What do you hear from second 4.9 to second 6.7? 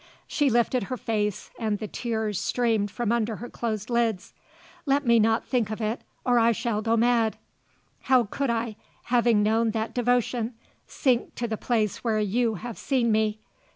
me not think of it or I